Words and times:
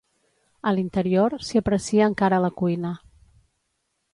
A 0.69 0.71
l’interior 0.77 1.35
s’hi 1.49 1.61
aprecia 1.61 2.09
encara 2.13 2.41
la 2.47 2.53
cuina. 2.63 2.95